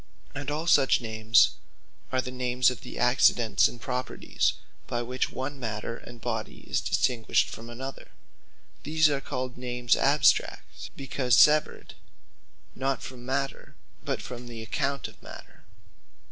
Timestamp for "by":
4.87-5.03